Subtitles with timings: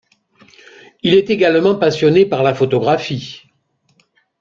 [1.03, 3.43] Il est également passionné par la photographie.